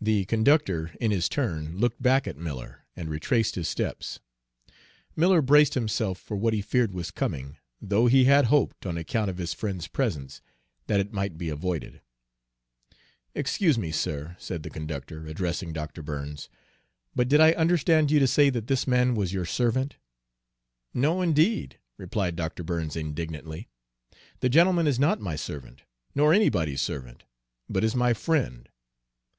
[0.00, 4.18] The conductor in his turn looked back at Miller, and retraced his steps.
[5.14, 9.28] Miller braced himself for what he feared was coming, though he had hoped, on account
[9.28, 10.40] of his friend's presence,
[10.86, 12.00] that it might be avoided.
[13.34, 16.02] "Excuse me, sir," said the conductor, addressing Dr.
[16.02, 16.48] Burns,
[17.14, 19.96] "but did I understand you to say that this man was your servant?"
[20.94, 22.62] "No, indeed!" replied Dr.
[22.64, 23.68] Burns indignantly.
[24.40, 25.82] "The gentleman is not my servant,
[26.14, 27.24] nor anybody's servant,
[27.68, 28.70] but is my friend.